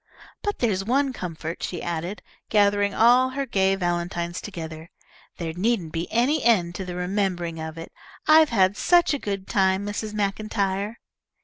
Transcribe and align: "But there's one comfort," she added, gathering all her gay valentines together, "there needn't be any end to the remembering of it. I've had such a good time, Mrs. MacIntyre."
"But 0.41 0.57
there's 0.57 0.83
one 0.83 1.13
comfort," 1.13 1.61
she 1.61 1.79
added, 1.83 2.23
gathering 2.49 2.91
all 2.91 3.29
her 3.29 3.45
gay 3.45 3.75
valentines 3.75 4.41
together, 4.41 4.89
"there 5.37 5.53
needn't 5.53 5.91
be 5.93 6.11
any 6.11 6.43
end 6.43 6.73
to 6.77 6.85
the 6.85 6.95
remembering 6.95 7.59
of 7.59 7.77
it. 7.77 7.91
I've 8.27 8.49
had 8.49 8.77
such 8.77 9.13
a 9.13 9.19
good 9.19 9.47
time, 9.47 9.85
Mrs. 9.85 10.15
MacIntyre." 10.15 10.97